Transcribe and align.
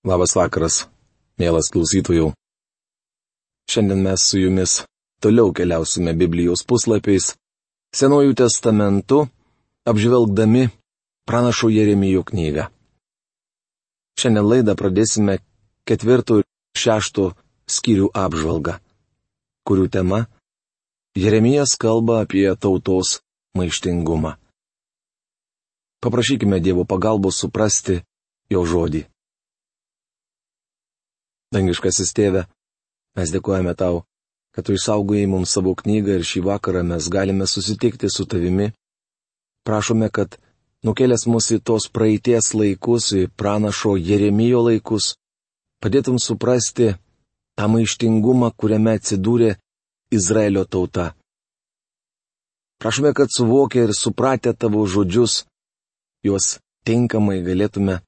Labas 0.00 0.32
vakaras, 0.32 0.86
mielas 1.36 1.66
klausytojų. 1.68 2.30
Šiandien 3.68 4.00
mes 4.00 4.22
su 4.24 4.38
jumis 4.40 4.78
toliau 5.20 5.52
keliausime 5.52 6.14
Biblijos 6.16 6.64
puslapiais, 6.64 7.34
Senojų 7.92 8.32
testamentu, 8.38 9.26
apžvelgdami 9.84 10.70
pranašo 11.28 11.68
Jeremijo 11.68 12.22
knygą. 12.24 12.70
Šiandien 14.16 14.48
laidą 14.48 14.76
pradėsime 14.78 15.36
ketvirto 15.84 16.40
ir 16.40 16.48
šešto 16.80 17.34
skyrių 17.68 18.08
apžvalgą, 18.14 18.78
kurių 19.68 19.86
tema- 19.92 20.24
Jeremijas 21.22 21.76
kalba 21.76 22.22
apie 22.24 22.48
tautos 22.56 23.20
maištingumą. 23.52 24.38
Paprašykime 26.00 26.56
Dievo 26.64 26.88
pagalbos 26.88 27.36
suprasti 27.36 28.00
jo 28.48 28.64
žodį. 28.64 29.09
Dangiškasis 31.50 32.12
tėve, 32.14 32.44
mes 33.18 33.30
dėkojame 33.34 33.72
tau, 33.74 34.04
kad 34.54 34.66
tu 34.66 34.76
išsaugojai 34.78 35.26
mums 35.26 35.50
savo 35.56 35.72
knygą 35.74 36.20
ir 36.20 36.26
šį 36.26 36.44
vakarą 36.46 36.84
mes 36.86 37.08
galime 37.10 37.46
susitikti 37.50 38.06
su 38.06 38.22
tavimi. 38.22 38.68
Prašome, 39.66 40.06
kad 40.14 40.36
nukėlęs 40.86 41.26
mus 41.26 41.48
į 41.50 41.58
tos 41.66 41.88
praeities 41.90 42.52
laikus, 42.54 43.08
į 43.18 43.22
pranašo 43.34 43.96
Jeremijo 43.98 44.60
laikus, 44.68 45.16
padėtum 45.82 46.20
suprasti 46.22 46.92
tą 47.58 47.66
maištingumą, 47.72 48.52
kuriame 48.54 48.94
atsidūrė 49.00 49.56
Izraelio 50.14 50.62
tauta. 50.70 51.08
Prašome, 52.78 53.10
kad 53.10 53.26
suvokę 53.34 53.88
ir 53.88 53.94
supratę 53.98 54.54
tavo 54.54 54.84
žodžius, 54.86 55.42
juos 56.22 56.60
tinkamai 56.86 57.40
galėtume 57.42 57.98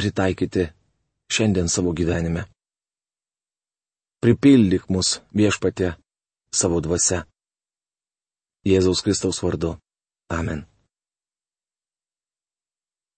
pritaikyti 0.00 0.70
šiandien 1.28 1.68
savo 1.68 1.92
gyvenime 1.92 2.46
pripildyk 4.20 4.88
mus 4.92 5.18
viešpatė 5.36 5.94
savo 6.52 6.80
dvasia. 6.84 7.24
Jėzaus 8.68 9.00
Kristaus 9.04 9.40
vardu. 9.42 9.76
Amen. 10.28 10.66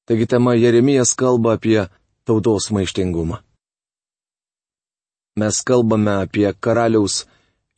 Taigi 0.06 0.26
tema 0.30 0.54
Jeremijas 0.54 1.14
kalba 1.18 1.56
apie 1.58 1.80
tautos 2.26 2.70
maištingumą. 2.74 3.40
Mes 5.38 5.62
kalbame 5.66 6.14
apie 6.24 6.48
karaliaus 6.64 7.24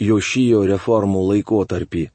Jošijo 0.02 0.64
reformų 0.68 1.20
laikotarpį. 1.30 2.08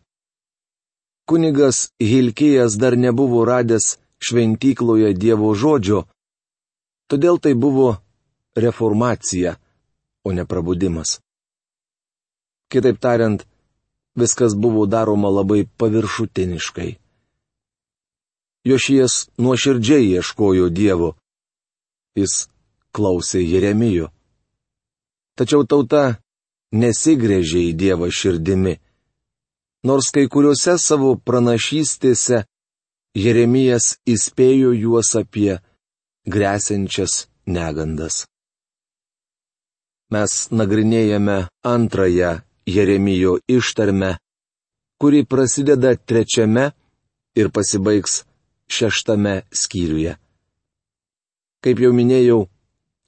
Kunigas 1.30 1.90
Hilkijas 2.02 2.76
dar 2.82 2.98
nebuvo 2.98 3.46
radęs 3.48 3.98
šventykloje 4.20 5.14
Dievo 5.14 5.54
žodžio, 5.56 6.04
todėl 7.10 7.40
tai 7.40 7.54
buvo 7.56 7.94
reformacija 8.58 9.56
o 10.30 10.34
ne 10.38 10.46
prabudimas. 10.46 11.20
Kitaip 12.70 13.00
tariant, 13.02 13.42
viskas 14.16 14.54
buvo 14.64 14.86
daroma 14.86 15.30
labai 15.30 15.66
paviršutiniškai. 15.78 16.92
Jošijas 18.70 19.14
nuoširdžiai 19.42 20.12
ieškojo 20.14 20.70
Dievo. 20.70 21.10
Jis 22.20 22.36
klausė 22.94 23.42
Jeremijų. 23.42 24.12
Tačiau 25.40 25.66
tauta 25.72 26.04
nesigrėžė 26.76 27.66
į 27.72 27.74
Dievą 27.82 28.12
širdimi. 28.14 28.78
Nors 29.88 30.12
kai 30.14 30.28
kuriuose 30.28 30.76
savo 30.78 31.16
pranašystėse 31.26 32.44
Jeremijas 33.18 33.96
įspėjo 34.14 34.76
juos 34.84 35.16
apie 35.18 35.62
grėsinčias 36.30 37.24
negandas 37.48 38.28
mes 40.14 40.32
nagrinėjame 40.52 41.48
antrąją 41.64 42.32
Jeremijo 42.66 43.38
ištarmę, 43.48 44.18
kuri 45.00 45.26
prasideda 45.26 45.96
trečiame 45.96 46.72
ir 47.40 47.52
pasibaigs 47.56 48.24
šeštame 48.70 49.36
skyriuje. 49.62 50.14
Kaip 51.64 51.78
jau 51.84 51.92
minėjau, 51.94 52.48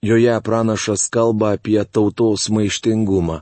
joje 0.03 0.35
pranašas 0.45 1.07
kalba 1.13 1.55
apie 1.55 1.81
tautos 1.85 2.49
maištingumą. 2.49 3.41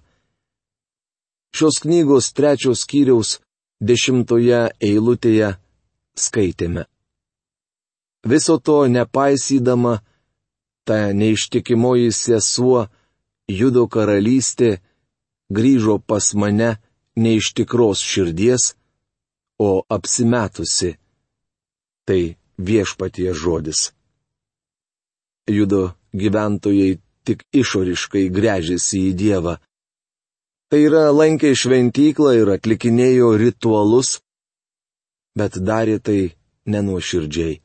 Šios 1.56 1.80
knygos 1.84 2.34
trečios 2.38 2.84
skyriaus 2.86 3.40
dešimtoje 3.82 4.62
eilutėje 4.90 5.56
skaitėme. 6.16 6.86
Viso 8.28 8.60
to 8.60 8.84
nepaisydama, 8.92 10.00
ta 10.86 11.14
neištikimoji 11.14 12.12
sesuo 12.12 12.88
Judo 13.50 13.88
karalystė 13.90 14.78
grįžo 15.50 15.98
pas 16.00 16.34
mane 16.38 16.78
ne 17.18 17.32
iš 17.36 17.54
tikros 17.58 18.04
širdies, 18.06 18.74
o 19.60 19.84
apsimetusi. 19.90 20.96
Tai 22.08 22.22
viešpatie 22.58 23.34
žodis. 23.34 23.92
Judo 25.50 25.96
gyventojai 26.14 27.00
tik 27.26 27.44
išoriškai 27.54 28.30
grežėsi 28.34 29.02
į 29.10 29.16
Dievą. 29.22 29.56
Tai 30.70 30.80
yra 30.86 31.10
lankė 31.10 31.56
šventyklą 31.58 32.36
ir 32.38 32.52
atlikinėjo 32.54 33.34
ritualus, 33.42 34.20
bet 35.38 35.58
darė 35.58 35.98
tai 35.98 36.20
nenuoširdžiai. 36.70 37.58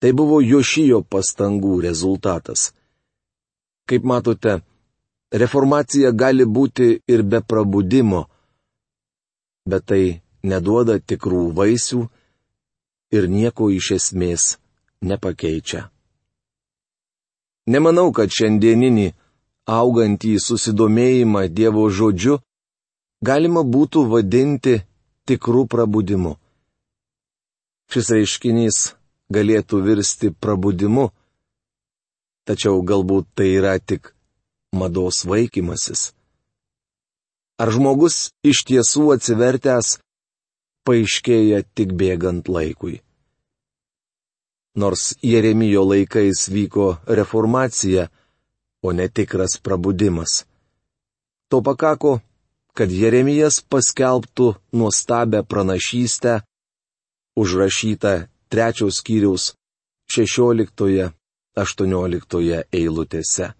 Tai 0.00 0.10
buvo 0.16 0.40
Jošijo 0.44 1.02
pastangų 1.04 1.80
rezultatas. 1.84 2.72
Kaip 3.86 4.04
matote, 4.04 4.60
reformacija 5.30 6.10
gali 6.12 6.44
būti 6.44 6.88
ir 7.06 7.22
be 7.22 7.40
prabudimo, 7.40 8.26
bet 9.66 9.86
tai 9.90 10.04
neduoda 10.42 10.98
tikrų 10.98 11.50
vaisių 11.58 12.00
ir 13.16 13.28
nieko 13.30 13.70
iš 13.70 13.92
esmės 13.98 14.56
nepakeičia. 15.02 15.86
Nemanau, 17.66 18.12
kad 18.14 18.30
šiandieninį 18.30 19.06
augantį 19.66 20.36
susidomėjimą 20.38 21.46
Dievo 21.50 21.86
žodžiu 21.90 22.38
galima 23.22 23.62
būtų 23.66 24.04
vadinti 24.12 24.76
tikrų 25.26 25.66
prabudimu. 25.66 26.36
Šis 27.90 28.10
reiškinys 28.14 28.78
galėtų 29.34 29.82
virsti 29.82 30.30
prabudimu, 30.30 31.10
tačiau 32.46 32.82
galbūt 32.90 33.26
tai 33.36 33.48
yra 33.58 33.76
tik 33.78 34.12
mados 34.72 35.24
vaikymasis. 35.30 36.12
Ar 37.62 37.72
žmogus 37.72 38.30
iš 38.44 38.62
tiesų 38.68 39.04
atsivertęs 39.16 39.96
paaiškėja 40.86 41.64
tik 41.76 41.94
bėgant 41.98 42.48
laikui. 42.52 43.00
Nors 44.76 45.16
Jeremijo 45.24 45.82
laikais 45.88 46.46
vyko 46.52 46.88
reformacija, 47.18 48.10
o 48.86 48.92
ne 48.92 49.08
tikras 49.08 49.56
prabudimas. 49.64 50.44
To 51.48 51.62
pakako, 51.64 52.18
kad 52.76 52.92
Jeremijas 52.92 53.62
paskelbtų 53.72 54.52
nuostabę 54.76 55.40
pranašystę, 55.48 56.42
užrašytą 57.40 58.14
trečios 58.52 59.00
skyriaus 59.00 59.54
16 60.12 61.08
18 61.56 62.64
eilutėse. 62.72 63.52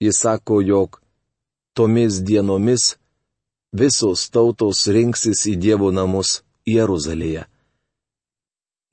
Jis 0.00 0.20
sako, 0.24 0.60
jog 0.64 1.00
tomis 1.76 2.22
dienomis 2.24 2.94
visos 3.72 4.30
tautos 4.32 4.86
rinksis 4.88 5.44
į 5.52 5.54
Dievo 5.60 5.90
namus 5.92 6.40
Jeruzalėje. 6.66 7.44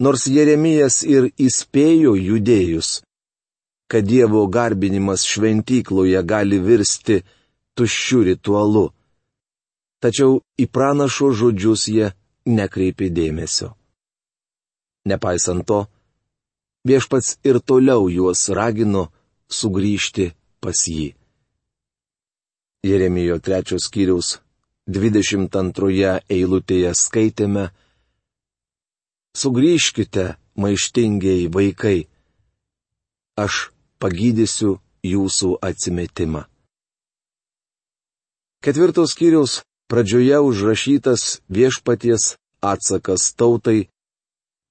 Nors 0.03 0.27
Jeremijas 0.29 1.01
ir 1.07 1.31
įspėjo 1.41 2.13
judėjus, 2.19 3.01
kad 3.89 4.05
Dievo 4.05 4.43
garbinimas 4.51 5.23
šventykloje 5.25 6.21
gali 6.27 6.59
virsti 6.59 7.23
tuščiu 7.79 8.21
ritualu, 8.27 8.89
tačiau 10.03 10.41
į 10.59 10.67
pranašo 10.69 11.31
žodžius 11.31 11.87
jie 11.89 12.11
nekreipė 12.45 13.09
dėmesio. 13.09 13.71
Nepaisant 15.07 15.63
to, 15.65 15.85
viešpats 16.89 17.37
ir 17.47 17.59
toliau 17.59 18.07
juos 18.09 18.47
ragino 18.59 19.07
sugrįžti 19.59 20.31
pas 20.63 20.87
jį. 20.87 21.13
Jeremijo 22.87 23.39
trečios 23.43 23.87
skyriaus 23.89 24.37
22 24.87 26.21
eilutėje 26.31 26.93
skaitėme 26.95 27.67
Sugrįžkite, 29.37 30.37
maištingiai 30.57 31.43
vaikai, 31.53 32.07
aš 33.37 33.69
pagydysiu 34.01 34.79
jūsų 35.05 35.49
atsimetimą. 35.61 36.47
Ketvirtos 38.65 39.13
skyriaus 39.13 39.59
pradžioje 39.91 40.39
užrašytas 40.41 41.43
viešpaties 41.53 42.33
atsakas 42.65 43.29
tautai, 43.37 43.91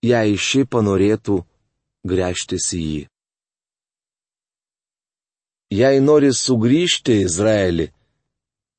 jei 0.02 0.34
ši 0.34 0.66
panorėtų 0.66 1.44
grėžtis 2.10 2.70
į 2.76 2.82
jį. 2.86 3.02
Jei 5.76 6.00
nori 6.00 6.30
sugrįžti 6.30 7.16
į 7.18 7.24
Izraelį, 7.26 7.86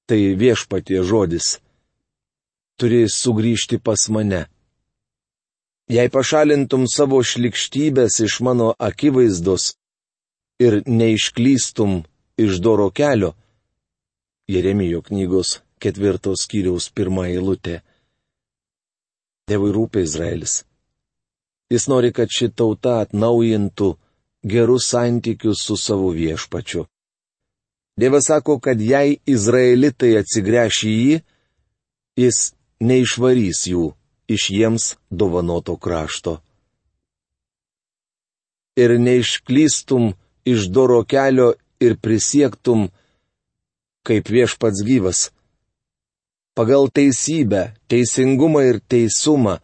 tai 0.07 0.19
viešpatie 0.39 1.01
žodis, 1.03 1.57
turi 2.79 3.03
sugrįžti 3.11 3.81
pas 3.83 4.07
mane. 4.09 4.45
Jei 5.91 6.07
pašalintum 6.11 6.87
savo 6.91 7.19
šlikštybės 7.23 8.21
iš 8.23 8.39
mano 8.43 8.73
akivaizdos 8.89 9.73
ir 10.63 10.81
neišklystum 10.87 12.01
iš 12.39 12.59
doro 12.63 12.87
kelio, 12.91 13.33
Jeremijo 14.47 15.01
knygos 15.03 15.59
ketvirtos 15.83 16.45
skyriaus 16.45 16.87
pirmą 16.95 17.27
eilutę. 17.27 17.81
Dievui 19.47 19.73
rūpia 19.75 20.03
Izraelis. 20.07 20.61
Jis 21.69 21.87
nori, 21.91 22.13
kad 22.15 22.31
ši 22.31 22.49
tauta 22.55 23.01
atnaujintų 23.03 23.93
gerus 24.47 24.87
santykius 24.91 25.63
su 25.67 25.75
savo 25.77 26.13
viešpačiu. 26.15 26.85
Dievas 27.97 28.29
sako, 28.29 28.59
kad 28.59 28.81
jei 28.81 29.17
izraelitai 29.25 30.13
atsigręš 30.19 30.83
į 30.85 30.93
jį, 30.97 31.15
jis 32.21 32.37
neišvarys 32.79 33.65
jų 33.71 33.87
iš 34.29 34.49
jiems 34.53 34.85
dovanoto 35.09 35.75
krašto. 35.81 36.37
Ir 38.77 38.93
neišklystum 39.01 40.11
iš 40.45 40.69
doro 40.69 41.01
kelio 41.03 41.53
ir 41.81 41.97
prisiektum, 41.97 42.87
kaip 44.05 44.29
viešpats 44.29 44.83
gyvas. 44.85 45.31
Pagal 46.53 46.87
teisybę, 46.93 47.73
teisingumą 47.89 48.61
ir 48.69 48.79
teisumą 48.79 49.57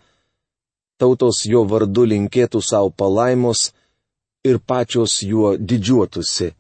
tautos 1.00 1.44
jo 1.50 1.64
vardu 1.70 2.06
linkėtų 2.12 2.62
savo 2.62 2.90
palaimos 2.90 3.72
ir 4.44 4.60
pačios 4.60 5.22
juo 5.24 5.56
didžiuotųsi. 5.58 6.52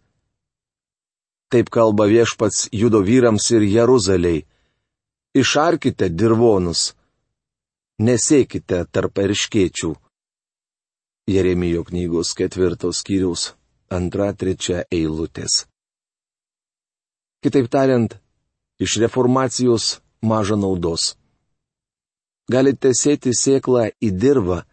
Taip 1.51 1.69
kalba 1.69 2.07
viešpats 2.09 2.69
judo 2.73 3.03
vyrams 3.05 3.51
ir 3.53 3.61
Jeruzaliai. 3.61 4.45
Išarkite 5.37 6.09
dirvonus, 6.09 6.93
nesėkite 7.99 8.85
tarp 8.93 9.21
erškėčių. 9.25 9.91
Jeremijo 11.29 11.83
knygos 11.87 12.33
ketvirtos 12.37 12.99
skyriaus 13.01 13.53
antra 13.89 14.33
trečia 14.33 14.83
eilutės. 14.91 15.65
Kitaip 17.43 17.69
tariant, 17.69 18.17
iš 18.79 18.97
reformacijos 19.03 19.99
maža 20.21 20.55
naudos. 20.55 21.13
Galite 22.51 22.91
sėti 22.91 23.31
sėklą 23.31 23.87
į 24.03 24.09
dirvą, 24.19 24.63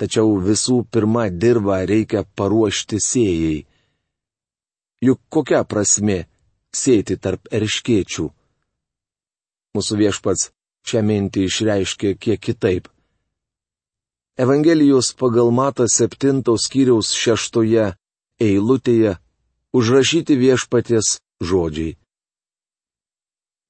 tačiau 0.00 0.38
visų 0.40 0.84
pirma 0.88 1.28
dirvą 1.28 1.82
reikia 1.90 2.24
paruošti 2.24 3.00
sėjai. 3.04 3.58
Juk 5.04 5.20
kokia 5.28 5.60
prasme 5.68 6.24
sėti 6.72 7.18
tarp 7.20 7.50
erškėčių? 7.52 8.30
Mūsų 9.76 9.98
viešpats 10.00 10.48
šią 10.88 11.02
mintį 11.04 11.44
išreiškė 11.50 12.14
kiek 12.16 12.40
kitaip. 12.40 12.88
Evangelijos 14.40 15.12
pagal 15.14 15.52
Mata 15.52 15.84
7 15.84 16.40
skyriaus 16.58 17.12
6 17.12 17.60
eilutėje 18.40 19.18
užrašyti 19.76 20.34
viešpaties 20.40 21.18
žodžiai. 21.42 21.98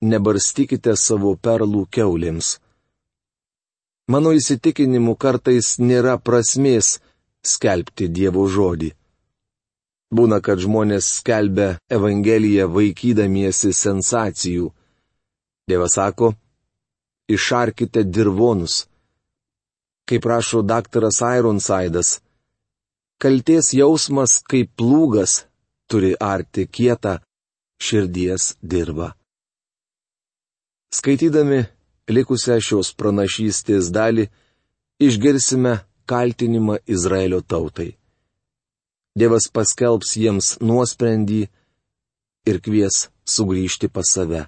Nebarstykite 0.04 0.94
savo 0.96 1.34
perlų 1.36 1.88
keulėms. 1.90 2.60
Mano 4.04 4.34
įsitikinimu 4.36 5.14
kartais 5.16 5.78
nėra 5.80 6.18
prasmės 6.20 6.98
skelbti 7.40 8.10
Dievo 8.12 8.44
žodį. 8.52 8.90
Būna, 10.14 10.40
kad 10.44 10.60
žmonės 10.60 11.08
skelbia 11.20 11.78
Evangeliją 11.88 12.68
vaikydamiesi 12.70 13.72
sensacijų. 13.72 14.68
Dievas 15.68 15.96
sako, 15.96 16.34
išarkite 17.32 18.04
dirvonus. 18.04 18.84
Kaip 20.04 20.28
rašo 20.28 20.60
daktaras 20.60 21.22
Ironsaidas, 21.24 22.18
kalties 23.16 23.72
jausmas 23.72 24.36
kaip 24.44 24.68
plūgas 24.76 25.46
turi 25.88 26.12
arti 26.20 26.66
kietą 26.68 27.16
širdies 27.80 28.52
dirbą. 28.60 29.14
Skaitydami 30.92 31.64
likusią 32.10 32.58
šios 32.60 32.92
pranašystės 32.98 33.90
dalį 33.94 34.28
išgirsime 35.00 35.78
kaltinimą 36.06 36.78
Izraelio 36.86 37.40
tautai. 37.40 37.94
Dievas 39.14 39.46
paskelbs 39.54 40.16
jiems 40.18 40.56
nuosprendį 40.60 41.44
ir 42.50 42.60
kvies 42.60 43.08
sugrįžti 43.24 43.88
pas 43.88 44.10
save. 44.10 44.44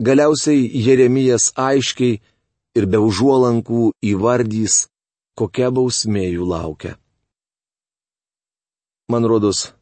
Galiausiai 0.00 0.68
Jeremijas 0.86 1.50
aiškiai 1.56 2.20
ir 2.78 2.86
be 2.86 3.00
užuolankų 3.02 3.90
įvardys, 4.12 4.86
kokia 5.36 5.70
bausmė 5.74 6.28
jų 6.30 6.46
laukia. 6.46 6.94
Man 9.10 9.26
rodos, 9.26 9.72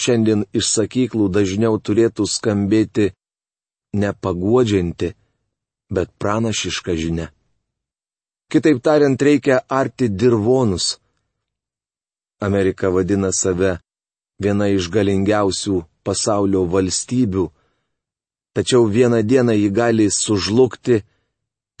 šiandien 0.00 0.46
iš 0.56 0.70
sakyklų 0.72 1.28
dažniau 1.34 1.76
turėtų 1.76 2.24
skambėti 2.26 3.10
nepaguodžianti, 3.92 5.12
bet 5.90 6.08
pranašiška 6.18 6.94
žinia. 6.94 7.28
Kitaip 8.50 8.82
tariant, 8.82 9.22
reikia 9.22 9.60
arti 9.68 10.08
dirvonus. 10.08 10.98
Amerika 12.40 12.88
vadina 12.90 13.30
save 13.32 13.78
viena 14.42 14.66
iš 14.72 14.88
galingiausių 14.94 15.76
pasaulio 16.06 16.64
valstybių, 16.72 17.44
tačiau 18.56 18.88
vieną 18.96 19.20
dieną 19.22 19.54
ji 19.54 19.70
gali 19.70 20.06
sužlugti, 20.10 21.02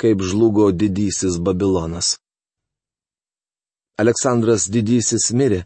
kaip 0.00 0.22
žlugo 0.22 0.70
didysis 0.72 1.40
Babilonas. 1.44 2.18
Aleksandras 4.00 4.68
didysis 4.72 5.30
mirė 5.36 5.64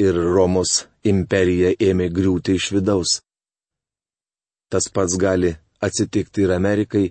ir 0.00 0.16
Romos 0.34 0.84
imperija 1.12 1.70
ėmė 1.88 2.10
griūti 2.16 2.56
iš 2.58 2.66
vidaus. 2.76 3.20
Tas 4.70 4.88
pats 4.94 5.16
gali 5.16 5.54
atsitikti 5.80 6.44
ir 6.44 6.52
Amerikai, 6.56 7.06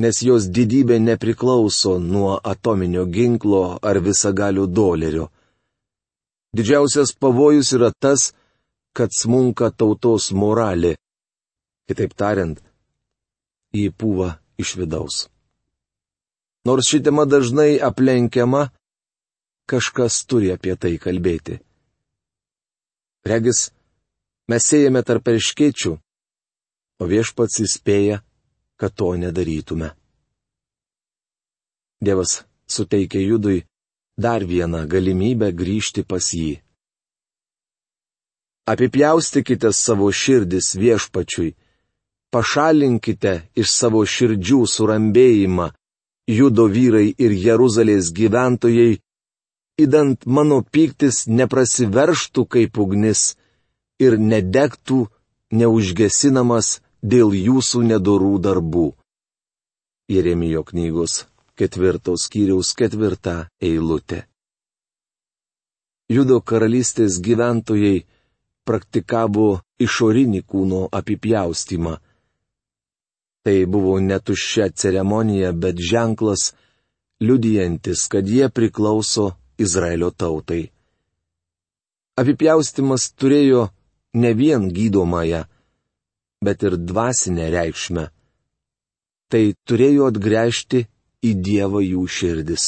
nes 0.00 0.22
jos 0.24 0.48
didybė 0.48 0.98
nepriklauso 1.02 1.98
nuo 1.98 2.38
atominio 2.42 3.04
ginklo 3.06 3.78
ar 3.82 4.00
visagalių 4.00 4.66
dolerio. 4.66 5.28
Didžiausias 6.56 7.14
pavojus 7.16 7.72
yra 7.76 7.92
tas, 7.92 8.32
kad 8.96 9.12
smunka 9.12 9.70
tautos 9.70 10.32
moralė. 10.32 10.96
Kitaip 11.88 12.14
tariant, 12.16 12.60
jį 13.72 13.90
pūva 13.96 14.36
iš 14.60 14.76
vidaus. 14.80 15.26
Nors 16.64 16.86
ši 16.88 17.02
tema 17.02 17.24
dažnai 17.26 17.80
aplenkiama, 17.82 18.68
kažkas 19.66 20.22
turi 20.28 20.52
apie 20.54 20.76
tai 20.76 20.94
kalbėti. 21.00 21.58
Regis, 23.26 23.70
mes 24.50 24.66
siejame 24.66 25.02
tarp 25.06 25.28
erškėčių, 25.32 25.96
o 27.00 27.08
viešpats 27.08 27.62
įspėja, 27.64 28.20
kad 28.82 28.90
to 28.98 29.12
nedarytume. 29.14 29.92
Dievas 32.02 32.40
suteikė 32.66 33.20
judui 33.22 33.60
dar 34.18 34.42
vieną 34.42 34.80
galimybę 34.90 35.52
grįžti 35.60 36.02
pas 36.02 36.32
jį. 36.34 36.56
Apipjaustikite 38.72 39.70
savo 39.84 40.10
širdis 40.10 40.72
viešpačiui, 40.82 41.54
pašalinkite 42.34 43.36
iš 43.62 43.70
savo 43.70 44.02
širdžių 44.02 44.60
surambėjimą, 44.74 45.70
judo 46.38 46.66
vyrai 46.74 47.08
ir 47.22 47.38
Jeruzalės 47.46 48.10
gyventojai, 48.18 48.98
įdant 49.78 50.26
mano 50.26 50.58
piktis 50.74 51.28
neprasiverštų 51.30 52.50
kaip 52.50 52.82
ugnis 52.82 53.36
ir 54.02 54.18
nedegtų 54.18 55.04
neužgesinamas 55.54 56.80
dėl 57.02 57.34
jūsų 57.34 57.82
nedorų 57.90 58.38
darbų. 58.46 58.86
Jeremijo 60.12 60.62
knygos 60.68 61.22
ketvirtos 61.58 62.26
skyriaus 62.26 62.72
ketvirta 62.78 63.34
eilutė. 63.60 64.24
Judo 66.12 66.40
karalystės 66.44 67.18
gyventojai 67.24 68.02
praktikavo 68.68 69.60
išorinį 69.82 70.42
kūno 70.46 70.82
apipjaustimą. 70.98 71.94
Tai 73.42 73.56
buvo 73.66 73.94
netuščia 74.00 74.68
ceremonija, 74.78 75.50
bet 75.52 75.80
ženklas, 75.82 76.52
liudijantis, 77.22 78.06
kad 78.12 78.28
jie 78.28 78.48
priklauso 78.48 79.32
Izraelio 79.58 80.10
tautai. 80.10 80.70
Apipjaustimas 82.18 83.08
turėjo 83.18 83.68
ne 84.22 84.34
vien 84.38 84.68
gydomąją, 84.76 85.42
bet 86.44 86.62
ir 86.66 86.76
dvasinę 86.88 87.46
reikšmę. 87.54 88.04
Tai 89.30 89.44
turėjo 89.66 90.10
atgręžti 90.10 90.84
į 91.28 91.30
Dievą 91.46 91.80
jų 91.84 92.02
širdis. 92.16 92.64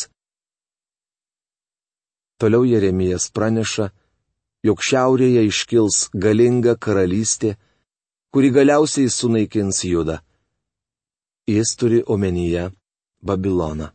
Toliau 2.39 2.65
Jeremijas 2.67 3.29
praneša, 3.35 3.91
jog 4.67 4.81
šiaurėje 4.83 5.45
iškils 5.51 6.09
galinga 6.25 6.75
karalystė, 6.85 7.55
kuri 8.33 8.51
galiausiai 8.55 9.11
sunaikins 9.11 9.85
judą. 9.85 10.19
Jis 11.47 11.77
turi 11.79 12.01
omenyje 12.15 12.71
Babiloną. 13.25 13.91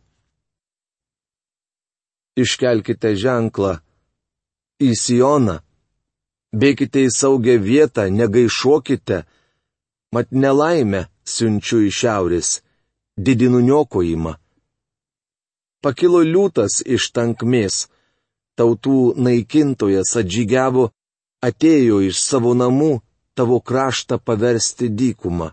Iškelkite 2.40 3.12
ženklą 3.18 3.74
į 4.80 4.94
Sioną, 4.96 5.58
bėkite 6.54 7.02
į 7.06 7.10
saugią 7.12 7.58
vietą, 7.60 8.06
negaišuokite, 8.10 9.24
mat 10.14 10.28
nelaimę 10.42 11.04
siunčiu 11.32 11.84
iš 11.88 11.98
šiaurės, 12.02 12.48
didinu 13.26 13.60
niokojimą. 13.68 14.32
Pakilo 15.84 16.20
liūtas 16.32 16.80
iš 16.96 17.10
tankmės, 17.16 17.86
tautų 18.58 19.14
naikintojas 19.26 20.16
atžygiavo, 20.20 20.90
atėjo 21.48 22.02
iš 22.08 22.20
savo 22.20 22.52
namų 22.62 22.92
tavo 23.38 23.60
kraštą 23.68 24.18
paversti 24.26 24.90
dykumą. 24.98 25.48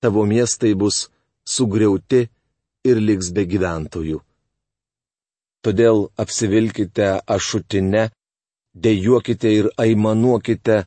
Tavo 0.00 0.24
miestai 0.30 0.72
bus 0.80 1.08
sugriauti 1.44 2.22
ir 2.88 2.96
liks 3.08 3.28
be 3.34 3.44
gyventojų. 3.52 4.22
Todėl 5.64 6.08
apsivilkite 6.22 7.06
ašutinę, 7.36 8.10
dėjuokite 8.84 9.52
ir 9.58 9.70
aimanuokite, 9.80 10.84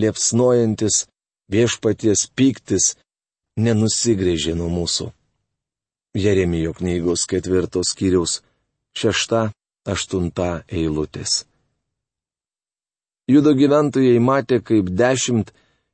liepsnojantis 0.00 1.06
viešpaties 1.52 2.26
pyktis 2.36 2.94
nenusigrėžė 3.60 4.56
nuo 4.58 4.70
mūsų. 4.72 5.10
Jeremijo 6.16 6.74
knygos 6.76 7.24
ketvirtos 7.28 7.92
skyriaus 7.94 8.40
šešta 8.96 9.46
aštunta 9.88 10.62
eilutės. 10.68 11.44
Judo 13.30 13.54
gyventojai 13.56 14.18
matė, 14.20 14.58
kaip 14.60 14.90
dešimt 14.90 15.52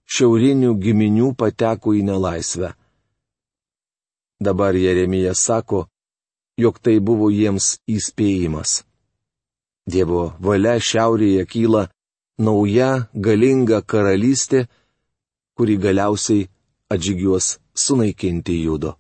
šiaurinių 0.08 0.72
giminių 0.82 1.34
pateko 1.38 1.94
į 1.94 2.02
nelaisvę. 2.08 2.72
Dabar 4.40 4.74
Jeremija 4.78 5.34
sako, 5.34 5.86
jog 6.58 6.78
tai 6.82 6.98
buvo 6.98 7.28
jiems 7.30 7.78
įspėjimas. 7.90 8.82
Dievo 9.88 10.32
valia 10.40 10.76
šiaurėje 10.80 11.44
kyla 11.52 11.88
nauja 12.38 13.08
galinga 13.14 13.82
karalystė, 13.82 14.66
kuri 15.58 15.74
galiausiai 15.82 16.46
atžygiuos 16.94 17.46
sunaikinti 17.74 18.54
judo. 18.62 18.92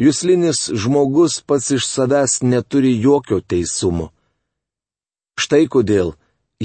Jūslinis 0.00 0.60
žmogus 0.80 1.42
pats 1.44 1.68
iš 1.76 1.84
savęs 1.84 2.38
neturi 2.40 2.94
jokio 3.04 3.42
teisumo. 3.44 4.06
Štai 5.36 5.66
kodėl 5.68 6.14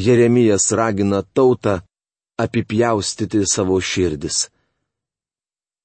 Jeremijas 0.06 0.72
ragina 0.80 1.20
tautą 1.36 1.82
apipjaustyti 2.40 3.44
savo 3.44 3.82
širdis. 3.84 4.38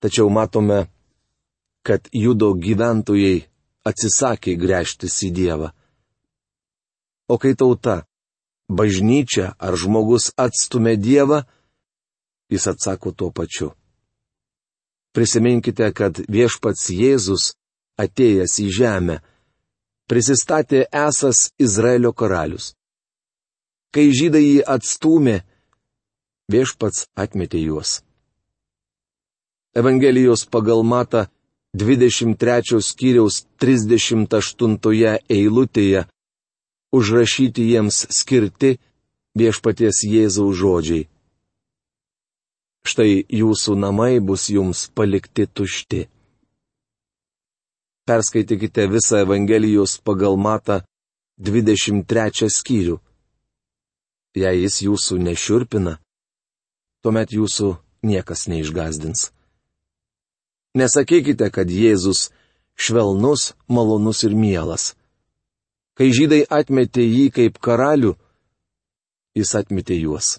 Tačiau 0.01 0.31
matome, 0.31 0.87
kad 1.83 2.07
judo 2.15 2.55
gyventojai 2.55 3.47
atsisakė 3.91 4.55
grėžtis 4.63 5.19
į 5.27 5.35
Dievą. 5.35 5.75
O 7.27 7.35
kai 7.43 7.57
tauta, 7.59 8.05
bažnyčia 8.71 9.55
ar 9.59 9.75
žmogus 9.75 10.31
atstumė 10.39 10.95
Dievą, 10.95 11.43
jis 12.51 12.67
atsako 12.67 13.13
tuo 13.13 13.31
pačiu. 13.31 13.71
Prisiminkite, 15.15 15.91
kad 15.93 16.21
viešpats 16.29 16.91
Jėzus, 16.95 17.55
atėjęs 17.99 18.55
į 18.63 18.69
žemę, 18.79 19.17
prisistatė 20.11 20.85
esas 20.91 21.51
Izraelio 21.59 22.13
karalius. 22.13 22.75
Kai 23.91 24.11
žydai 24.15 24.43
jį 24.45 24.61
atstūmė, 24.75 25.41
viešpats 26.51 27.09
atmetė 27.19 27.63
juos. 27.65 28.01
Evangelijos 29.75 30.47
pagal 30.47 30.83
Mata 30.83 31.27
23 31.75 32.81
skyriaus 32.83 33.45
38 33.63 35.19
eilutėje 35.31 36.07
užrašyti 36.95 37.67
jiems 37.71 38.07
skirti 38.11 38.79
viešpaties 39.39 40.03
Jėzaus 40.07 40.59
žodžiai 40.59 41.07
štai 42.87 43.25
jūsų 43.29 43.77
namai 43.77 44.21
bus 44.21 44.49
jums 44.51 44.89
palikti 44.95 45.47
tušti. 45.47 46.07
Perskaitykite 48.09 48.87
visą 48.91 49.21
Evangelijos 49.25 49.99
pagal 50.03 50.37
matą 50.37 50.81
23 51.39 52.49
skyrių. 52.51 52.97
Jei 54.37 54.63
jis 54.63 54.81
jūsų 54.87 55.19
nešiurpina, 55.27 55.99
tuomet 57.03 57.35
jūsų 57.35 57.75
niekas 58.07 58.47
neišgazdins. 58.51 59.31
Nesakykite, 60.79 61.51
kad 61.51 61.67
Jėzus 61.67 62.31
švelnus, 62.79 63.55
malonus 63.67 64.23
ir 64.25 64.37
mielas. 64.39 64.95
Kai 65.99 66.13
žydai 66.15 66.45
atmetė 66.47 67.03
jį 67.03 67.27
kaip 67.35 67.59
karalių, 67.59 68.15
jis 69.35 69.51
atmetė 69.59 69.99
juos 69.99 70.39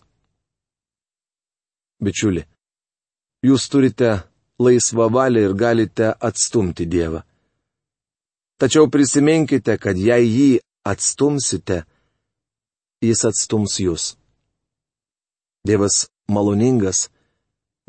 bičiuli. 2.03 2.43
Jūs 3.45 3.67
turite 3.71 4.11
laisvą 4.61 5.09
valią 5.13 5.45
ir 5.47 5.53
galite 5.57 6.13
atstumti 6.29 6.85
Dievą. 6.85 7.21
Tačiau 8.61 8.85
prisiminkite, 8.93 9.77
kad 9.81 9.97
jei 9.97 10.27
jį 10.29 10.49
atstumsite, 10.85 11.81
jis 13.01 13.23
atstums 13.25 13.79
jūs. 13.81 14.03
Dievas 15.65 16.09
maloningas, 16.29 17.09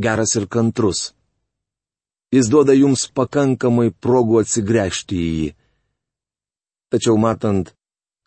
geras 0.01 0.33
ir 0.41 0.49
kantrus. 0.49 1.13
Jis 2.33 2.49
duoda 2.49 2.73
jums 2.73 3.05
pakankamai 3.13 3.91
progų 3.93 4.41
atsigręžti 4.41 5.17
į 5.21 5.31
jį. 5.41 5.49
Tačiau 6.93 7.17
matant, 7.21 7.75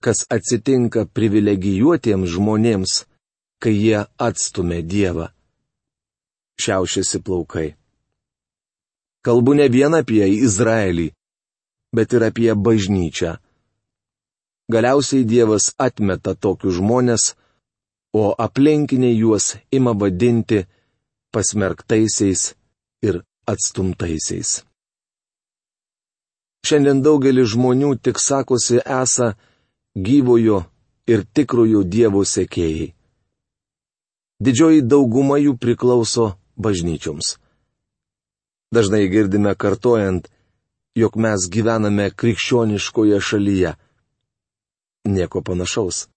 kas 0.06 0.26
atsitinka 0.30 1.08
privilegijuotiems 1.18 2.30
žmonėms, 2.38 2.94
kai 3.62 3.74
jie 3.74 4.06
atstumė 4.22 4.84
Dievą, 4.86 5.32
šiaušiasi 6.62 7.22
plaukai. 7.26 7.76
Kalbu 9.26 9.56
ne 9.58 9.68
vien 9.74 9.96
apie 9.98 10.26
Izraelį, 10.48 11.08
bet 11.96 12.14
ir 12.14 12.28
apie 12.30 12.52
bažnyčią. 12.54 13.38
Galiausiai 14.72 15.26
Dievas 15.26 15.74
atmeta 15.78 16.34
tokius 16.34 16.78
žmonės, 16.80 17.34
o 18.14 18.34
aplinkiniai 18.46 19.18
juos 19.18 19.56
ima 19.78 19.94
vadinti 19.94 20.66
pasmerktaisiais 21.34 22.54
ir 23.08 23.22
atstumtaisiais. 23.52 24.64
Šiandien 26.66 27.04
daugelis 27.06 27.52
žmonių 27.54 27.92
tik 28.02 28.18
sakosi 28.22 28.80
esą 29.02 29.34
gyvojo 30.08 30.64
ir 31.12 31.26
tikrojo 31.36 31.84
Dievo 31.84 32.24
sekėjai. 32.26 32.88
Didžioji 34.42 34.82
dauguma 34.82 35.38
jų 35.40 35.54
priklauso 35.62 36.32
bažnyčioms. 36.58 37.38
Dažnai 38.72 39.08
girdime 39.10 39.56
kartojant, 39.56 40.28
jog 40.96 41.16
mes 41.16 41.50
gyvename 41.52 42.10
krikščioniškoje 42.12 43.20
šalyje. 43.22 43.76
Nieko 45.06 45.42
panašaus. 45.46 46.08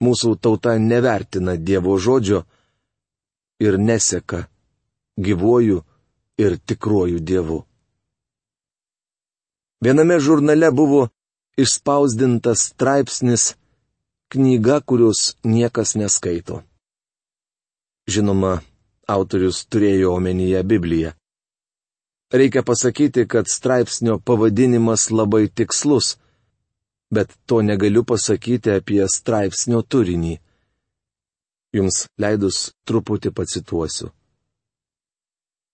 Mūsų 0.00 0.38
tauta 0.40 0.78
nevertina 0.80 1.56
Dievo 1.56 1.98
žodžio 2.00 2.44
ir 3.60 3.76
neseka 3.78 4.46
gyvuoju 5.20 5.82
ir 6.40 6.56
tikruoju 6.58 7.20
Dievu. 7.20 7.64
Viename 9.84 10.16
žurnale 10.20 10.70
buvo 10.70 11.08
išspausdintas 11.56 12.64
straipsnis 12.72 13.54
knyga, 14.32 14.80
kurios 14.80 15.36
niekas 15.44 15.94
neskaito. 15.94 16.62
Žinoma, 18.08 18.60
autorius 19.14 19.64
turėjo 19.70 20.14
omenyje 20.18 20.62
Bibliją. 20.72 21.12
Reikia 22.32 22.62
pasakyti, 22.62 23.26
kad 23.26 23.48
straipsnio 23.50 24.18
pavadinimas 24.18 25.08
labai 25.10 25.48
tikslus, 25.48 26.16
bet 27.10 27.34
to 27.46 27.62
negaliu 27.62 28.04
pasakyti 28.06 28.70
apie 28.78 29.02
straipsnio 29.10 29.82
turinį. 29.82 30.36
Jums 31.74 32.04
leidus 32.22 32.70
truputį 32.86 33.34
pacituosiu. 33.34 34.10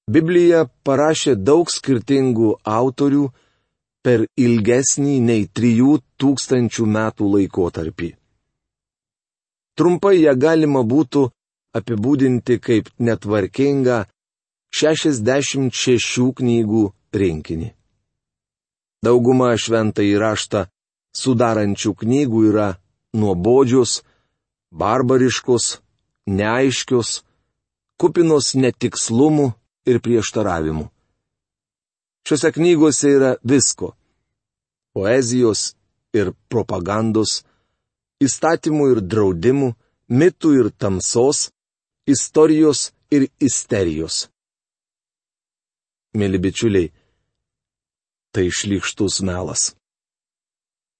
Biblija 0.06 0.64
parašė 0.86 1.34
daug 1.36 1.68
skirtingų 1.72 2.50
autorių 2.62 3.24
per 4.06 4.22
ilgesnį 4.38 5.16
nei 5.20 5.48
trijų 5.50 5.96
tūkstančių 6.20 6.84
metų 6.96 7.30
laikotarpį. 7.32 8.10
Trumpai 9.76 10.20
ją 10.22 10.36
galima 10.40 10.84
būtų 10.86 11.26
apibūdinti 11.76 12.58
kaip 12.62 12.90
netvarkingą 12.98 14.04
66 14.76 16.32
knygų 16.40 16.84
rinkinį. 17.16 17.70
Dauguma 19.04 19.52
šventą 19.60 20.04
įraštą 20.04 20.66
sudarančių 21.16 21.92
knygų 22.02 22.42
yra 22.50 22.68
nuobodžios, 23.16 24.02
barbariškos, 24.72 25.78
neaiškios, 26.26 27.22
kupinos 28.00 28.54
netikslumų 28.58 29.52
ir 29.88 30.00
prieštaravimų. 30.04 30.88
Šiuose 32.26 32.50
knygose 32.56 33.12
yra 33.16 33.32
visko- 33.46 33.94
poezijos 34.94 35.76
ir 36.12 36.32
propagandos, 36.50 37.44
įstatymų 38.20 38.84
ir 38.92 39.00
draudimų, 39.12 39.74
mitų 40.08 40.50
ir 40.60 40.70
tamsos, 40.70 41.50
istorijos 42.06 42.92
ir 43.10 43.28
isterijos. 43.42 44.26
Mėly 46.16 46.38
bičiuliai, 46.40 46.92
tai 48.32 48.48
šlikštus 48.48 49.20
melas. 49.26 49.74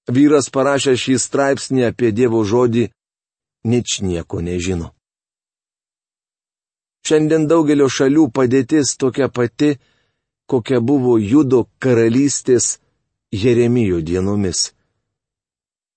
Vyras 0.07 0.51
parašė 0.55 0.95
šį 1.03 1.17
straipsnį 1.19 1.89
apie 1.89 2.13
Dievo 2.15 2.43
žodį, 2.47 2.87
nič 3.67 4.01
nieko 4.07 4.43
nežino. 4.45 4.93
Šiandien 7.07 7.47
daugelio 7.51 7.89
šalių 7.91 8.29
padėtis 8.35 8.97
tokia 8.99 9.29
pati, 9.31 9.77
kokia 10.51 10.81
buvo 10.81 11.19
Judo 11.19 11.67
karalystės 11.83 12.79
Jeremijo 13.31 14.01
dienomis. 14.03 14.73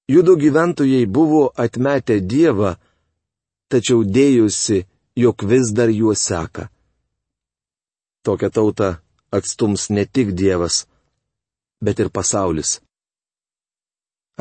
Judo 0.09 0.35
gyventojai 0.41 1.05
buvo 1.05 1.49
atmetę 1.53 2.17
Dievą, 2.21 2.75
tačiau 3.69 4.01
dėjusi, 4.01 4.88
jog 5.21 5.37
vis 5.49 5.67
dar 5.77 5.89
juos 5.99 6.19
seka. 6.29 6.63
Tokią 8.25 8.49
tautą 8.55 8.87
atstums 9.37 9.89
ne 9.95 10.03
tik 10.13 10.27
Dievas, 10.39 10.75
bet 11.83 11.99
ir 11.99 12.09
pasaulis. 12.17 12.69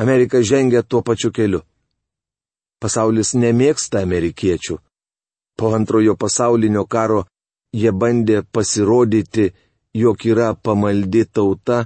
Amerika 0.03 0.37
žengia 0.51 0.81
tuo 0.83 1.01
pačiu 1.07 1.31
keliu. 1.37 1.61
Pasaulis 2.79 3.33
nemėgsta 3.35 3.99
amerikiečių. 4.07 4.75
Po 5.57 5.65
antrojo 5.75 6.13
pasaulinio 6.15 6.85
karo 6.93 7.25
jie 7.79 7.91
bandė 7.91 8.37
pasirodyti 8.55 9.49
jog 9.93 10.25
yra 10.31 10.53
pamaldi 10.55 11.25
tauta 11.25 11.79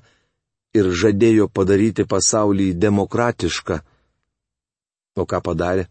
ir 0.77 0.89
žadėjo 1.01 1.47
padaryti 1.49 2.05
pasaulį 2.05 2.73
demokratišką. 2.85 3.79
O 5.17 5.25
ką 5.29 5.39
padarė? 5.45 5.87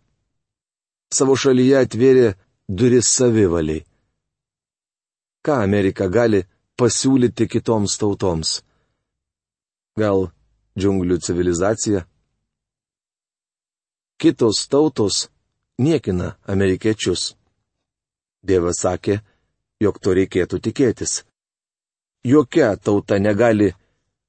Savo 1.13 1.37
šalyje 1.37 1.77
atvėrė 1.83 2.29
duris 2.77 3.07
savivaliai. 3.17 3.85
Ką 5.45 5.53
Amerika 5.67 6.07
gali 6.09 6.41
pasiūlyti 6.79 7.45
kitoms 7.53 7.99
tautoms? 8.01 8.51
Gal 10.01 10.31
džiunglių 10.79 11.19
civilizacija? 11.27 12.01
Kitos 14.21 14.69
tautos 14.73 15.29
niekina 15.79 16.37
amerikiečius. 16.55 17.35
Dievas 18.47 18.81
sakė, 18.85 19.21
jog 19.85 19.99
to 20.03 20.15
reikėtų 20.19 20.61
tikėtis. 20.67 21.23
Jokia 22.25 22.77
tauta 22.77 23.19
negali 23.19 23.73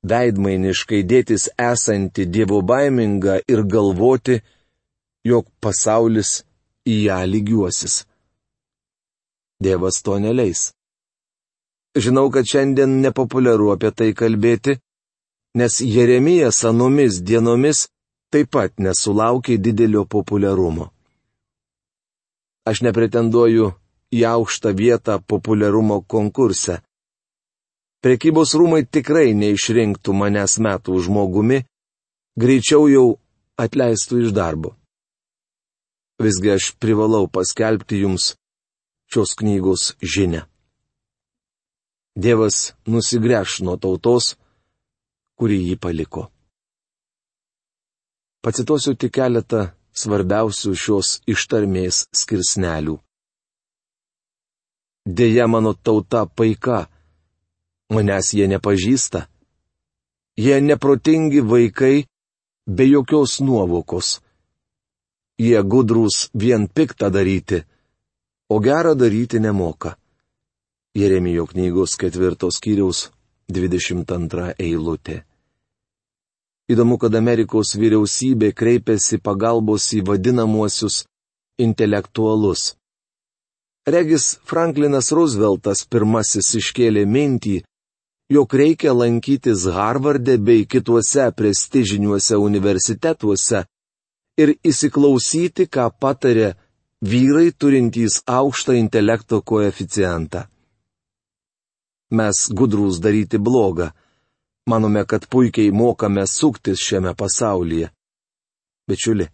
veidmainiškai 0.09 1.03
dėtis 1.11 1.47
esanti 1.71 2.25
dievo 2.25 2.61
baiminga 2.61 3.37
ir 3.47 3.61
galvoti, 3.75 4.41
jog 5.23 5.45
pasaulis 5.61 6.41
į 6.85 7.05
ją 7.07 7.21
lygiuosis. 7.29 8.03
Dievas 9.63 10.01
to 10.05 10.19
neleis. 10.19 10.71
Žinau, 11.95 12.29
kad 12.33 12.45
šiandien 12.49 13.01
nepopuliaru 13.03 13.69
apie 13.75 13.91
tai 13.97 14.09
kalbėti, 14.17 14.79
nes 15.57 15.77
Jeremijas 15.95 16.63
anomis 16.65 17.21
dienomis 17.21 17.85
taip 18.33 18.49
pat 18.55 18.79
nesulaukė 18.81 19.59
didelio 19.61 20.07
populiarumo. 20.09 20.89
Aš 22.65 22.81
nepretenduoju 22.87 23.69
į 24.17 24.23
aukštą 24.29 24.73
vietą 24.73 25.19
populiarumo 25.21 26.01
konkurse. 26.09 26.79
Prekybos 28.03 28.55
rūmai 28.57 28.83
tikrai 28.89 29.31
neišrinktų 29.37 30.15
manęs 30.17 30.57
metų 30.65 30.97
žmogumi, 31.05 31.61
greičiau 32.39 32.87
jau 32.91 33.07
atleistų 33.59 34.23
iš 34.25 34.33
darbo. 34.35 34.73
Visgi 36.23 36.55
aš 36.55 36.73
privalau 36.81 37.27
paskelbti 37.29 38.01
jums 38.01 38.33
šios 39.13 39.35
knygos 39.37 39.93
žinę. 40.01 40.41
Dievas 42.15 42.73
nusigręš 42.85 43.61
nuo 43.65 43.75
tautos, 43.77 44.25
kuri 45.37 45.57
jį 45.67 45.75
paliko. 45.83 46.23
Pacituosiu 48.43 48.93
tik 48.97 49.13
keletą 49.17 49.61
svarbiausių 50.01 50.73
šios 50.83 51.09
ištarmės 51.33 52.07
skirsnelių. 52.21 52.97
Deja, 55.05 55.45
mano 55.47 55.73
tauta 55.73 56.23
paika, 56.25 56.87
manęs 57.93 58.33
jie 58.37 58.47
nepažįsta. 58.49 59.27
Jie 60.43 60.57
neprotingi 60.61 61.41
vaikai, 61.53 62.05
be 62.65 62.85
jokios 62.89 63.37
nuovokos. 63.45 64.21
Jie 65.37 65.61
gudrus 65.71 66.29
vien 66.33 66.65
piktą 66.67 67.09
daryti, 67.13 67.63
o 68.49 68.59
gerą 68.59 68.95
daryti 68.95 69.39
nemoka. 69.39 69.95
Jeremijo 70.95 71.45
knygos 71.47 71.97
ketvirtos 71.97 72.59
kiriaus 72.61 73.09
22 73.49 74.53
eilutė. 74.59 75.23
Įdomu, 76.69 76.95
kad 77.01 77.15
Amerikos 77.15 77.73
vyriausybė 77.75 78.53
kreipėsi 78.55 79.19
pagalbos 79.19 79.89
į 79.97 80.03
vadinamuosius 80.07 81.03
intelektualus. 81.59 82.75
Regis 83.85 84.37
Franklinas 84.47 85.11
Rooseveltas 85.11 85.83
pirmasis 85.83 86.53
iškėlė 86.61 87.03
mintį, 87.03 87.57
jog 88.31 88.53
reikia 88.55 88.93
lankytis 88.95 89.65
Harvarde 89.75 90.37
bei 90.39 90.63
kituose 90.65 91.25
prestižiniuose 91.35 92.39
universitetuose 92.39 93.65
ir 94.39 94.55
įsiklausyti, 94.63 95.67
ką 95.67 95.89
patarė 95.99 96.53
vyrai 97.09 97.51
turintys 97.51 98.21
aukštą 98.25 98.73
intelekto 98.73 99.41
koeficientą. 99.41 100.39
Mes 102.11 102.37
gudrus 102.57 102.99
daryti 102.99 103.37
blogą. 103.37 103.89
Manome, 104.67 105.05
kad 105.05 105.27
puikiai 105.27 105.71
mokame 105.71 106.23
suktis 106.27 106.79
šiame 106.79 107.11
pasaulyje. 107.19 107.89
Bičiuli, 108.87 109.27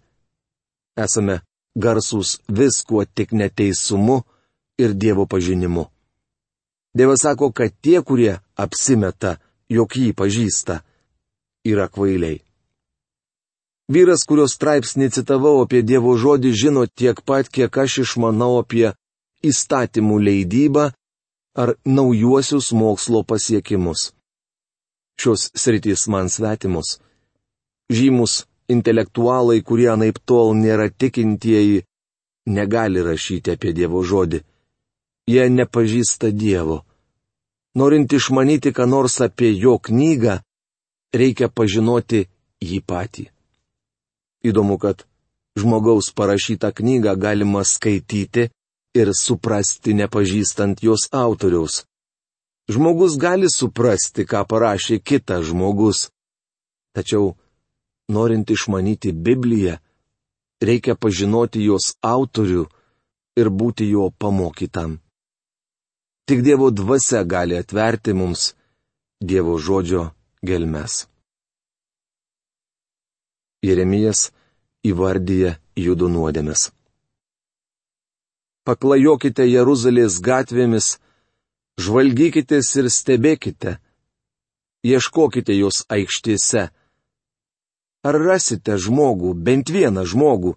esame 0.98 1.36
garsus 1.76 2.40
viskuo 2.58 3.06
tik 3.06 3.32
neteisumu 3.32 4.18
ir 4.78 4.94
Dievo 4.94 5.26
pažinimu. 5.26 5.86
Dievas 6.98 7.22
sako, 7.22 7.52
kad 7.52 7.72
tie, 7.82 8.02
kurie 8.02 8.40
apsimeta, 8.56 9.38
jog 9.70 9.94
jį 9.94 10.14
pažįsta, 10.18 10.80
yra 11.66 11.86
kvailiai. 11.94 12.42
Vyras, 13.90 14.26
kurios 14.30 14.54
straipsnį 14.58 15.10
citavau 15.16 15.64
apie 15.64 15.82
Dievo 15.82 16.14
žodį, 16.18 16.52
žino 16.54 16.86
tiek 16.86 17.22
pat, 17.26 17.50
kiek 17.50 17.78
aš 17.84 18.04
išmanau 18.04 18.60
apie 18.62 18.92
įstatymų 19.42 20.20
leidybą 20.28 20.92
ar 21.58 21.74
naujuosius 21.86 22.70
mokslo 22.72 23.24
pasiekimus. 23.26 24.12
Šios 25.20 25.50
sritys 25.58 26.06
man 26.08 26.30
svetimus. 26.30 27.00
Žymus 27.90 28.46
intelektualai, 28.70 29.64
kurie 29.66 29.90
naip 29.98 30.22
tol 30.22 30.54
nėra 30.54 30.92
tikintieji, 30.94 31.82
negali 32.46 33.02
rašyti 33.02 33.58
apie 33.58 33.74
Dievo 33.74 34.06
žodį 34.06 34.44
jie 35.30 35.50
nepažįsta 35.50 36.32
Dievo. 36.34 36.84
Norint 37.78 38.14
išmanyti, 38.14 38.74
ką 38.74 38.88
nors 38.90 39.20
apie 39.22 39.52
jo 39.54 39.78
knygą, 39.78 40.40
reikia 41.14 41.50
pažinoti 41.54 42.26
jį 42.70 42.80
patį. 42.90 43.30
Įdomu, 44.46 44.78
kad 44.80 45.04
žmogaus 45.60 46.14
parašytą 46.16 46.72
knygą 46.78 47.16
galima 47.20 47.64
skaityti 47.64 48.50
ir 48.96 49.12
suprasti 49.14 49.94
nepažįstant 49.94 50.84
jos 50.84 51.10
autoriaus. 51.12 51.84
Žmogus 52.70 53.18
gali 53.18 53.50
suprasti, 53.50 54.26
ką 54.30 54.46
parašė 54.46 55.02
kitas 55.02 55.50
žmogus. 55.50 56.10
Tačiau, 56.94 57.34
norint 58.14 58.50
išmanyti 58.50 59.12
Bibliją, 59.12 59.80
reikia 60.62 60.96
pažinoti 60.96 61.66
jos 61.66 61.96
autorių 62.06 62.68
ir 63.42 63.50
būti 63.50 63.90
jo 63.90 64.10
pamokytam. 64.22 65.00
Tik 66.30 66.46
Dievo 66.46 66.70
dvasia 66.70 67.24
gali 67.26 67.58
atverti 67.58 68.14
mums 68.14 68.54
Dievo 69.18 69.58
žodžio 69.58 70.12
gelmes. 70.46 71.09
Jeremijas 73.60 74.30
įvardyja 74.88 75.58
judų 75.76 76.08
nuodėmes. 76.14 76.70
Paklajokite 78.64 79.44
Jeruzalės 79.50 80.20
gatvėmis, 80.24 81.00
žvalgykitės 81.82 82.72
ir 82.80 82.90
stebėkite, 82.94 83.78
ieškokite 84.88 85.56
jos 85.58 85.84
aikštėse. 85.92 86.70
Ar 88.08 88.16
rasite 88.16 88.78
žmogų, 88.80 89.34
bent 89.36 89.72
vieną 89.76 90.06
žmogų, 90.08 90.56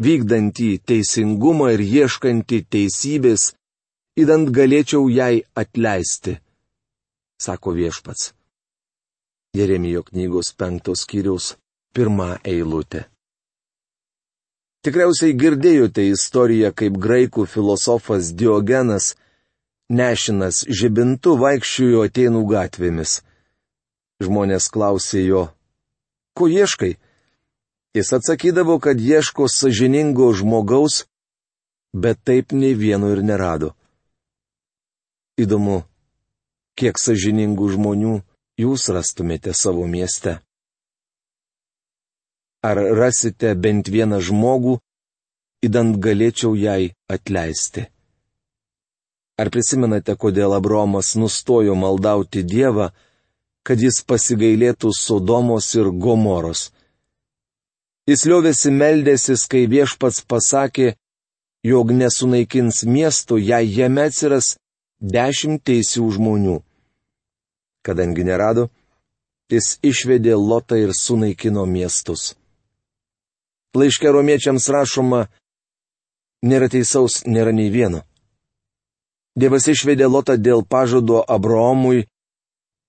vykdantį 0.00 0.70
teisingumą 0.88 1.74
ir 1.76 1.82
ieškantį 1.84 2.62
teisybės, 2.72 3.50
įdant 4.16 4.48
galėčiau 4.48 5.10
jai 5.12 5.44
atleisti, 5.52 6.38
sako 7.36 7.76
viešpats. 7.76 8.32
Jeremijo 9.52 10.00
knygos 10.08 10.54
penktos 10.56 11.04
skyriaus 11.04 11.58
pirmą 11.94 12.36
eilutę. 12.44 13.04
Tikriausiai 14.82 15.36
girdėjote 15.38 16.02
istoriją, 16.10 16.72
kaip 16.74 16.96
graikų 16.98 17.44
filosofas 17.46 18.32
Diogenas, 18.34 19.12
nešinas 19.92 20.64
žibintu 20.66 21.36
vaikščiojo 21.38 22.02
Atenų 22.08 22.42
gatvėmis. 22.50 23.20
Žmonės 24.22 24.66
klausė 24.74 25.22
jo, 25.22 25.44
ko 26.34 26.48
ieškai? 26.50 26.96
Jis 27.94 28.12
atsakydavo, 28.16 28.78
kad 28.82 28.98
ieško 28.98 29.46
sažiningo 29.52 30.32
žmogaus, 30.34 31.04
bet 31.92 32.18
taip 32.24 32.54
nei 32.56 32.74
vieno 32.74 33.12
ir 33.12 33.22
nerado. 33.22 33.74
Įdomu, 35.38 35.82
kiek 36.74 36.98
sažiningų 36.98 37.68
žmonių 37.76 38.14
jūs 38.58 38.88
rastumėte 38.96 39.54
savo 39.54 39.84
mieste. 39.86 40.40
Ar 42.62 42.78
rasite 42.78 43.54
bent 43.58 43.88
vieną 43.90 44.20
žmogų, 44.22 44.76
įdant 45.66 45.96
galėčiau 46.04 46.54
jai 46.54 46.92
atleisti? 47.10 47.88
Ar 49.40 49.48
prisimenate, 49.50 50.14
kodėl 50.14 50.54
Abromas 50.54 51.16
nustojo 51.18 51.74
maldauti 51.74 52.44
Dievą, 52.46 52.92
kad 53.66 53.80
jis 53.82 54.02
pasigailėtų 54.06 54.92
Sodomos 54.94 55.72
ir 55.74 55.90
Gomoros? 55.90 56.70
Jis 58.06 58.22
liovėsi 58.30 58.70
meldėsis, 58.74 59.46
kai 59.50 59.64
viešpats 59.70 60.20
pasakė, 60.30 60.92
jog 61.66 61.90
nesunaikins 61.94 62.82
miesto, 62.84 63.38
jei 63.38 63.66
jame 63.70 64.06
atsiras 64.10 64.56
dešimt 65.02 65.64
teisių 65.66 66.06
žmonių. 66.18 66.60
Kadangi 67.82 68.26
nerado, 68.26 68.68
jis 69.50 69.78
išvedė 69.82 70.38
lotą 70.38 70.78
ir 70.78 70.94
sunaikino 70.94 71.66
miestus. 71.66 72.36
Laiške 73.76 74.10
romiečiams 74.12 74.68
rašoma, 74.68 75.26
nėra 76.44 76.68
teisaus, 76.72 77.22
nėra 77.26 77.54
nei 77.56 77.70
vieno. 77.72 78.02
Dievas 79.36 79.68
išvedė 79.72 80.10
lotą 80.12 80.36
dėl 80.36 80.60
pažado 80.64 81.22
Abraomui, 81.24 82.04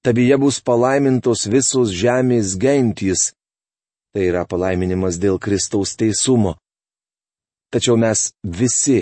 tabyje 0.03 0.37
bus 0.41 0.59
palaimintos 0.59 1.47
visos 1.47 1.93
žemės 1.95 2.57
gentys, 2.59 3.31
Tai 4.13 4.27
yra 4.29 4.43
palaiminimas 4.45 5.17
dėl 5.17 5.39
Kristaus 5.41 5.95
teisumo. 5.97 6.53
Tačiau 7.73 7.97
mes 7.97 8.27
visi 8.45 8.99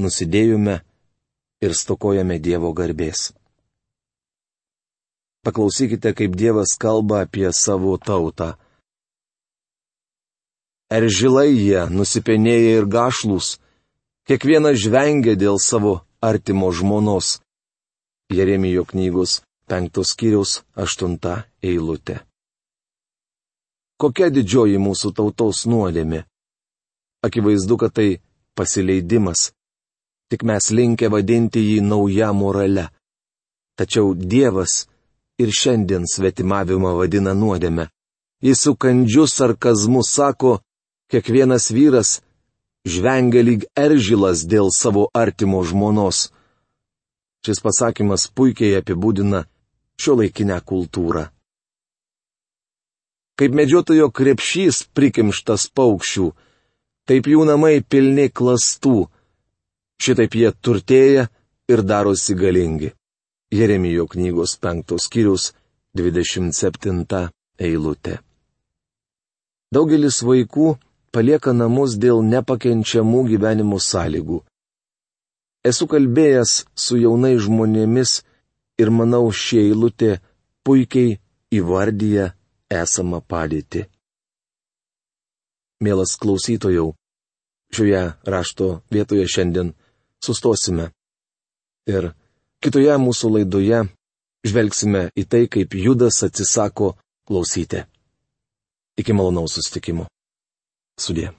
nusidėjome 0.00 0.78
ir 1.60 1.74
stokojame 1.76 2.38
Dievo 2.40 2.70
garbės. 2.72 3.34
Paklausykite, 5.44 6.14
kaip 6.16 6.38
Dievas 6.40 6.72
kalba 6.80 7.20
apie 7.26 7.52
savo 7.52 7.98
tautą. 8.00 8.54
Er 10.90 11.06
žilai 11.06 11.52
jie, 11.54 11.84
nusipenėję 11.86 12.70
ir 12.80 12.86
gašlus, 12.90 13.60
kiekvienas 14.26 14.80
žvengia 14.82 15.36
dėl 15.38 15.60
savo 15.62 16.00
artimo 16.20 16.72
žmonos. 16.74 17.38
Jeremijo 18.30 18.82
knygos 18.90 19.40
penktos 19.70 20.16
kiriaus 20.18 20.60
aštunta 20.74 21.44
eilutė. 21.62 22.18
Kokia 24.02 24.30
didžioji 24.34 24.80
mūsų 24.82 25.12
tautos 25.14 25.66
nuodėmė? 25.70 26.24
Akivaizdu, 27.22 27.76
kad 27.76 27.94
tai 27.94 28.08
pasileidimas. 28.58 29.50
Tik 30.30 30.42
mes 30.48 30.70
linkę 30.74 31.10
vadinti 31.12 31.62
jį 31.62 31.82
nauja 31.84 32.32
morale. 32.32 32.88
Tačiau 33.78 34.14
Dievas 34.14 34.86
ir 35.42 35.52
šiandien 35.54 36.08
svetimavimą 36.08 36.96
vadina 36.98 37.34
nuodėme. 37.34 37.86
Jis 38.42 38.64
su 38.64 38.74
kandžiu 38.74 39.26
sarkazmu 39.28 40.02
sako, 40.06 40.58
kiekvienas 41.10 41.70
vyras 41.74 42.20
žvengia 42.86 43.42
lyg 43.46 43.66
eržilas 43.76 44.46
dėl 44.46 44.70
savo 44.74 45.08
artimo 45.14 45.64
žmonos. 45.66 46.28
Šis 47.44 47.60
pasakymas 47.64 48.28
puikiai 48.36 48.78
apibūdina 48.80 49.44
šio 50.00 50.16
laikinę 50.22 50.58
kultūrą 50.64 51.28
kaip 53.40 53.54
medžiotojo 53.56 54.10
krepšys 54.12 54.82
prikimštas 54.92 55.62
paukščių, 55.72 56.26
taip 57.08 57.28
jų 57.32 57.46
namai 57.48 57.78
pilni 57.80 58.26
klastų. 58.28 59.06
Šitaip 60.00 60.36
jie 60.36 60.50
turtėja 60.60 61.22
ir 61.72 61.82
darosi 61.88 62.36
galingi. 62.36 62.90
Jeremijo 63.56 64.04
knygos 64.12 64.58
penktos 64.60 65.06
skyrius 65.08 65.46
27 65.96 67.30
eilutė. 67.64 68.18
Daugelis 69.72 70.20
vaikų 70.20 70.74
palieka 71.14 71.52
namus 71.52 71.96
dėl 71.98 72.22
nepakenčiamų 72.26 73.24
gyvenimo 73.32 73.78
sąlygų. 73.82 74.40
Esu 75.66 75.86
kalbėjęs 75.90 76.52
su 76.74 76.96
jaunai 76.96 77.36
žmonėmis 77.36 78.20
ir 78.80 78.90
manau 78.90 79.26
šie 79.28 79.60
eilutė 79.68 80.20
puikiai 80.64 81.18
įvardyja 81.52 82.30
esamą 82.70 83.20
padėtį. 83.20 83.84
Mielas 85.84 86.14
klausytojau, 86.20 86.94
šioje 87.74 88.02
rašto 88.24 88.68
vietoje 88.92 89.26
šiandien 89.28 89.72
sustosime. 90.24 90.90
Ir 91.88 92.12
kitoje 92.64 92.96
mūsų 93.00 93.32
laidoje 93.36 93.82
žvelgsime 94.46 95.08
į 95.16 95.24
tai, 95.28 95.44
kaip 95.48 95.74
Judas 95.74 96.22
atsisako 96.24 96.94
klausyti. 97.28 97.84
Iki 99.00 99.16
malonaus 99.16 99.56
sustikimo. 99.56 100.08
судье. 101.00 101.32